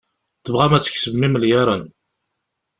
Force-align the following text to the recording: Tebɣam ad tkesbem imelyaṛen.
Tebɣam 0.43 0.73
ad 0.73 0.83
tkesbem 0.83 1.25
imelyaṛen. 1.27 1.83